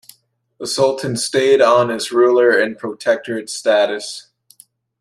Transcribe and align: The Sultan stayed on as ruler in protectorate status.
The 0.59 0.65
Sultan 0.65 1.15
stayed 1.15 1.61
on 1.61 1.91
as 1.91 2.11
ruler 2.11 2.59
in 2.59 2.75
protectorate 2.75 3.51
status. 3.51 4.31